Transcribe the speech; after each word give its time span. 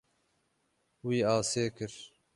Wî 1.07 1.17
asê 1.35 1.65
kir. 1.77 1.93